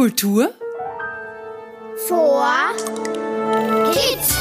[0.00, 0.50] Kultur
[2.08, 2.74] vor
[3.92, 4.34] Kids.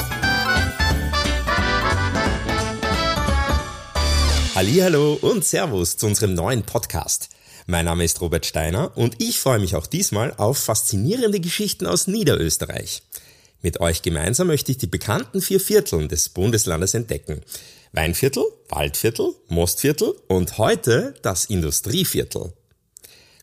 [4.56, 7.28] Hallo und Servus zu unserem neuen Podcast.
[7.68, 12.08] Mein Name ist Robert Steiner und ich freue mich auch diesmal auf faszinierende Geschichten aus
[12.08, 13.04] Niederösterreich.
[13.62, 17.42] Mit euch gemeinsam möchte ich die bekannten vier Vierteln des Bundeslandes entdecken.
[17.92, 22.54] Weinviertel, Waldviertel, Mostviertel und heute das Industrieviertel.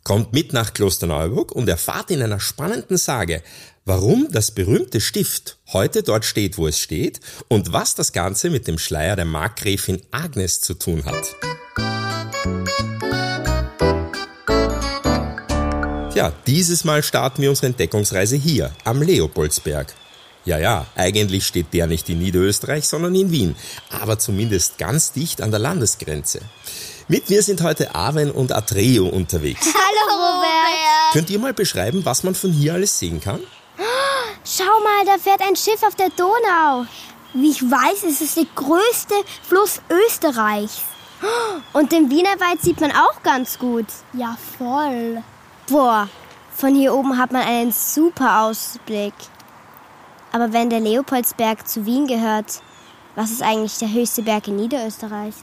[0.06, 3.42] Kommt mit nach Klosterneuburg und erfahrt in einer spannenden Sage,
[3.84, 7.18] warum das berühmte Stift heute dort steht, wo es steht
[7.48, 11.34] und was das Ganze mit dem Schleier der Markgräfin Agnes zu tun hat.
[16.14, 19.92] Ja, dieses Mal starten wir unsere Entdeckungsreise hier, am Leopoldsberg.
[20.44, 23.56] Ja, ja, eigentlich steht der nicht in Niederösterreich, sondern in Wien,
[23.90, 26.42] aber zumindest ganz dicht an der Landesgrenze.
[27.08, 29.64] Mit mir sind heute Arwen und Atreo unterwegs.
[29.74, 31.12] Hallo Robert.
[31.12, 33.40] Könnt ihr mal beschreiben, was man von hier alles sehen kann?
[34.44, 36.84] Schau mal, da fährt ein Schiff auf der Donau.
[37.32, 39.14] Wie ich weiß, ist es der größte
[39.48, 40.82] Fluss Österreichs.
[41.72, 43.86] Und den Wienerwald sieht man auch ganz gut.
[44.12, 45.22] Ja, voll.
[45.68, 46.08] Boah,
[46.56, 49.14] von hier oben hat man einen super Ausblick.
[50.32, 52.62] Aber wenn der Leopoldsberg zu Wien gehört,
[53.14, 55.34] was ist eigentlich der höchste Berg in Niederösterreich?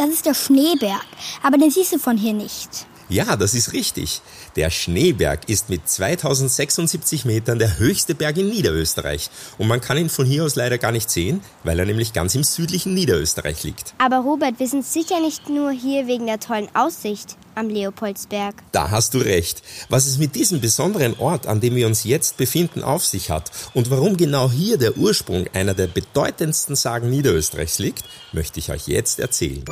[0.00, 1.04] Das ist der Schneeberg,
[1.42, 2.86] aber den siehst du von hier nicht.
[3.10, 4.22] Ja, das ist richtig.
[4.54, 9.30] Der Schneeberg ist mit 2076 Metern der höchste Berg in Niederösterreich.
[9.58, 12.36] Und man kann ihn von hier aus leider gar nicht sehen, weil er nämlich ganz
[12.36, 13.94] im südlichen Niederösterreich liegt.
[13.98, 18.54] Aber Robert, wir sind sicher nicht nur hier wegen der tollen Aussicht am Leopoldsberg.
[18.70, 19.60] Da hast du recht.
[19.88, 23.50] Was es mit diesem besonderen Ort, an dem wir uns jetzt befinden, auf sich hat
[23.74, 28.86] und warum genau hier der Ursprung einer der bedeutendsten Sagen Niederösterreichs liegt, möchte ich euch
[28.86, 29.64] jetzt erzählen.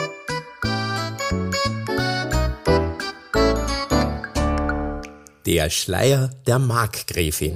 [5.48, 7.54] Der Schleier der Markgräfin.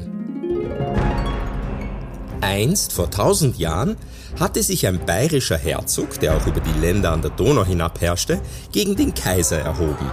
[2.40, 3.98] Einst, vor tausend Jahren,
[4.40, 8.40] hatte sich ein bayerischer Herzog, der auch über die Länder an der Donau hinab herrschte,
[8.72, 10.10] gegen den Kaiser erhoben.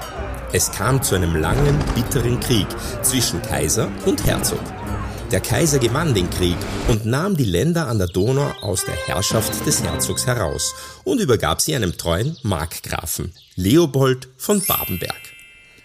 [0.52, 2.68] Es kam zu einem langen, bitteren Krieg
[3.02, 4.60] zwischen Kaiser und Herzog.
[5.32, 6.58] Der Kaiser gewann den Krieg
[6.90, 10.76] und nahm die Länder an der Donau aus der Herrschaft des Herzogs heraus
[11.06, 15.39] und übergab sie einem treuen Markgrafen, Leopold von Babenberg.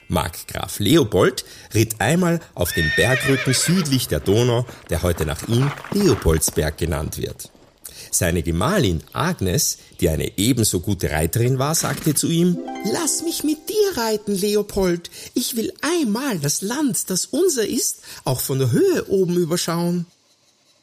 [0.08, 6.76] Markgraf Leopold ritt einmal auf dem Bergrücken südlich der Donau, der heute nach ihm Leopoldsberg
[6.76, 7.50] genannt wird.
[8.10, 12.58] Seine Gemahlin Agnes, die eine ebenso gute Reiterin war, sagte zu ihm,
[12.92, 15.10] Lass mich mit dir reiten, Leopold.
[15.34, 20.06] Ich will einmal das Land, das unser ist, auch von der Höhe oben überschauen.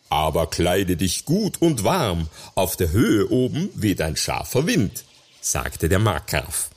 [0.09, 2.27] Aber kleide dich gut und warm.
[2.55, 5.05] Auf der Höhe oben weht ein scharfer Wind,
[5.39, 6.70] sagte der Markgraf.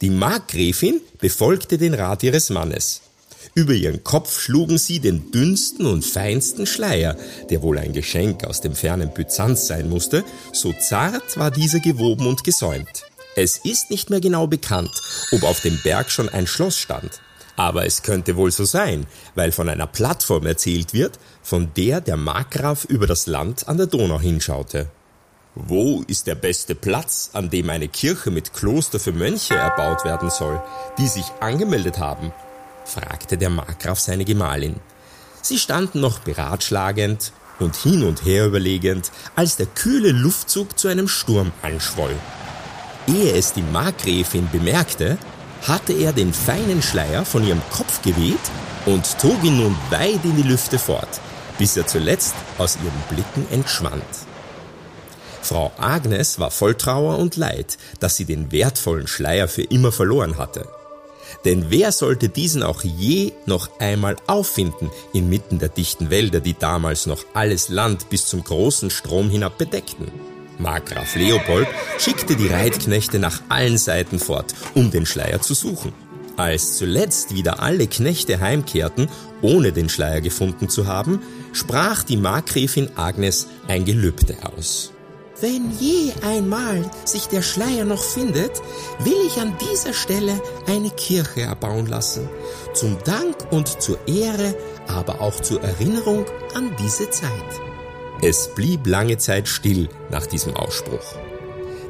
[0.00, 3.02] Die Markgräfin befolgte den Rat ihres Mannes.
[3.54, 7.16] Über ihren Kopf schlugen sie den dünnsten und feinsten Schleier,
[7.50, 12.26] der wohl ein Geschenk aus dem fernen Byzanz sein musste, so zart war dieser gewoben
[12.26, 13.04] und gesäumt.
[13.36, 14.90] Es ist nicht mehr genau bekannt,
[15.32, 17.20] ob auf dem Berg schon ein Schloss stand.
[17.56, 22.16] Aber es könnte wohl so sein, weil von einer Plattform erzählt wird, von der der
[22.16, 24.88] Markgraf über das Land an der Donau hinschaute.
[25.66, 30.30] Wo ist der beste Platz, an dem eine Kirche mit Kloster für Mönche erbaut werden
[30.30, 30.62] soll,
[30.98, 32.32] die sich angemeldet haben?
[32.84, 34.76] fragte der Markgraf seine Gemahlin.
[35.42, 41.08] Sie standen noch beratschlagend und hin und her überlegend, als der kühle Luftzug zu einem
[41.08, 42.14] Sturm anschwoll.
[43.08, 45.18] Ehe es die Markgräfin bemerkte,
[45.66, 48.36] hatte er den feinen Schleier von ihrem Kopf geweht
[48.86, 51.20] und trug ihn nun weit in die Lüfte fort,
[51.58, 54.04] bis er zuletzt aus ihren Blicken entschwand.
[55.42, 60.38] Frau Agnes war voll Trauer und Leid, dass sie den wertvollen Schleier für immer verloren
[60.38, 60.66] hatte.
[61.44, 67.06] Denn wer sollte diesen auch je noch einmal auffinden, inmitten der dichten Wälder, die damals
[67.06, 70.10] noch alles Land bis zum großen Strom hinab bedeckten?
[70.58, 71.68] Markgraf Leopold
[71.98, 75.92] schickte die Reitknechte nach allen Seiten fort, um den Schleier zu suchen.
[76.36, 79.08] Als zuletzt wieder alle Knechte heimkehrten,
[79.42, 81.20] ohne den Schleier gefunden zu haben,
[81.52, 84.92] sprach die Markgräfin Agnes ein Gelübde aus.
[85.40, 88.60] Wenn je einmal sich der Schleier noch findet,
[89.04, 92.28] will ich an dieser Stelle eine Kirche erbauen lassen.
[92.74, 94.56] Zum Dank und zur Ehre,
[94.88, 96.24] aber auch zur Erinnerung
[96.54, 97.30] an diese Zeit.
[98.20, 101.14] Es blieb lange Zeit still nach diesem Ausspruch.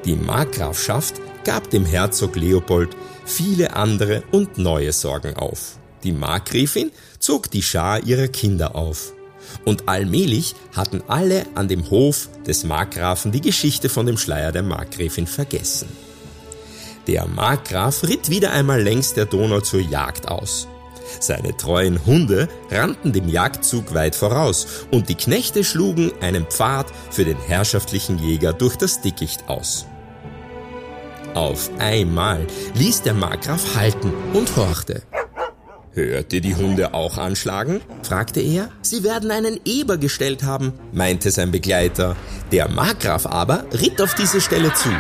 [0.05, 2.95] Die Markgrafschaft gab dem Herzog Leopold
[3.25, 5.79] viele andere und neue Sorgen auf.
[6.05, 9.15] Die Markgräfin zog die Schar ihrer Kinder auf
[9.65, 14.63] und allmählich hatten alle an dem Hof des Markgrafen die Geschichte von dem Schleier der
[14.63, 15.89] Markgräfin vergessen.
[17.07, 20.69] Der Markgraf ritt wieder einmal längs der Donau zur Jagd aus.
[21.21, 27.25] Seine treuen Hunde rannten dem Jagdzug weit voraus und die Knechte schlugen einen Pfad für
[27.25, 29.87] den herrschaftlichen Jäger durch das Dickicht aus.
[31.35, 35.03] Auf einmal ließ der Markgraf halten und horchte.
[35.93, 37.81] Hört ihr die Hunde auch anschlagen?
[38.03, 38.71] fragte er.
[38.83, 42.17] Sie werden einen Eber gestellt haben, meinte sein Begleiter.
[42.53, 44.91] Der Markgraf aber ritt auf diese Stelle zu.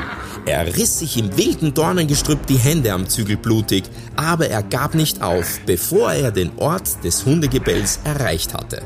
[0.47, 3.85] Er riss sich im wilden Dornengestrüpp die Hände am Zügel blutig,
[4.17, 8.83] aber er gab nicht auf, bevor er den Ort des Hundegebells erreicht hatte.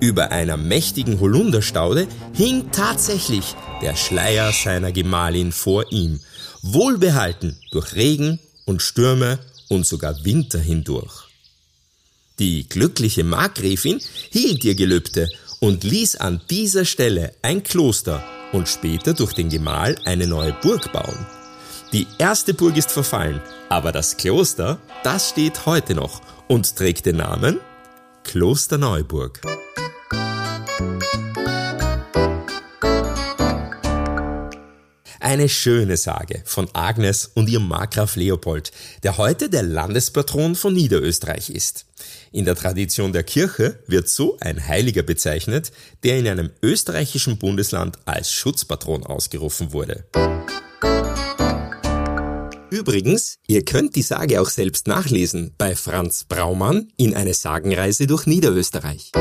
[0.00, 6.20] Über einer mächtigen Holunderstaude hing tatsächlich der Schleier seiner Gemahlin vor ihm,
[6.62, 9.38] wohlbehalten durch Regen und Stürme
[9.70, 11.30] und sogar Winter hindurch.
[12.38, 14.00] Die glückliche Markgräfin
[14.30, 15.28] hielt ihr Gelübde
[15.60, 18.22] und ließ an dieser Stelle ein Kloster
[18.52, 21.26] und später durch den Gemahl eine neue Burg bauen.
[21.92, 27.16] Die erste Burg ist verfallen, aber das Kloster, das steht heute noch und trägt den
[27.16, 27.60] Namen
[28.24, 29.40] Kloster Neuburg.
[35.30, 38.72] Eine schöne Sage von Agnes und ihrem Markgraf Leopold,
[39.04, 41.86] der heute der Landespatron von Niederösterreich ist.
[42.32, 45.70] In der Tradition der Kirche wird so ein Heiliger bezeichnet,
[46.02, 50.04] der in einem österreichischen Bundesland als Schutzpatron ausgerufen wurde.
[52.70, 58.26] Übrigens, ihr könnt die Sage auch selbst nachlesen bei Franz Braumann in eine Sagenreise durch
[58.26, 59.12] Niederösterreich.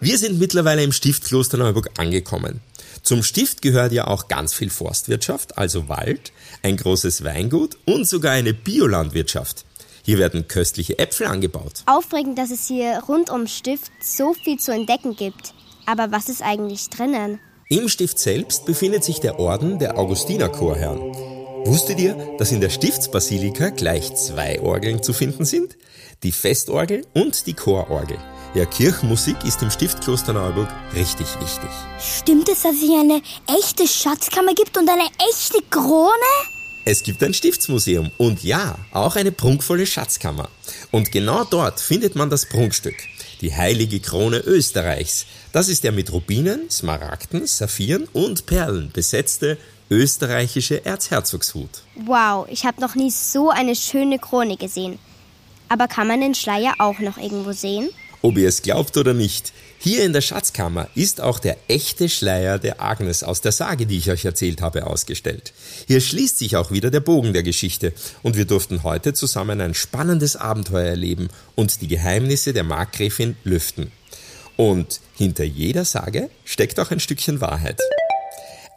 [0.00, 2.60] Wir sind mittlerweile im Stift Klosterneuburg angekommen.
[3.04, 8.32] Zum Stift gehört ja auch ganz viel Forstwirtschaft, also Wald, ein großes Weingut und sogar
[8.32, 9.66] eine Biolandwirtschaft.
[10.02, 11.82] Hier werden köstliche Äpfel angebaut.
[11.84, 15.52] Aufregend, dass es hier rund ums Stift so viel zu entdecken gibt.
[15.84, 17.40] Aber was ist eigentlich drinnen?
[17.68, 21.00] Im Stift selbst befindet sich der Orden der Augustinerchorherren.
[21.66, 25.76] Wusstet ihr, dass in der Stiftsbasilika gleich zwei Orgeln zu finden sind?
[26.22, 28.18] Die Festorgel und die Chororgel.
[28.54, 31.70] Ja, Kirchenmusik ist im Stiftkloster Neuburg richtig wichtig.
[31.98, 36.12] Stimmt es, dass es hier eine echte Schatzkammer gibt und eine echte Krone?
[36.84, 40.48] Es gibt ein Stiftsmuseum und ja, auch eine prunkvolle Schatzkammer.
[40.92, 42.94] Und genau dort findet man das Prunkstück,
[43.40, 45.26] die heilige Krone Österreichs.
[45.50, 49.58] Das ist der mit Rubinen, Smaragden, Saphiren und Perlen besetzte
[49.90, 51.82] österreichische Erzherzogshut.
[51.96, 55.00] Wow, ich habe noch nie so eine schöne Krone gesehen.
[55.68, 57.90] Aber kann man den Schleier auch noch irgendwo sehen?
[58.24, 62.58] Ob ihr es glaubt oder nicht, hier in der Schatzkammer ist auch der echte Schleier
[62.58, 65.52] der Agnes aus der Sage, die ich euch erzählt habe, ausgestellt.
[65.86, 67.92] Hier schließt sich auch wieder der Bogen der Geschichte
[68.22, 73.92] und wir durften heute zusammen ein spannendes Abenteuer erleben und die Geheimnisse der Markgräfin lüften.
[74.56, 77.78] Und hinter jeder Sage steckt auch ein Stückchen Wahrheit.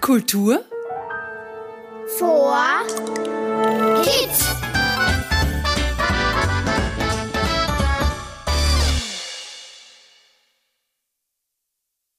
[0.00, 0.64] Kultur
[2.18, 2.54] vor
[4.04, 4.65] Kids.